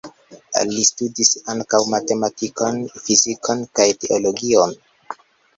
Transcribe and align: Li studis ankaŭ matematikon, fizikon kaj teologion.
Li 0.69 0.85
studis 0.87 1.29
ankaŭ 1.53 1.81
matematikon, 1.95 2.79
fizikon 3.05 3.63
kaj 3.81 3.89
teologion. 4.07 4.75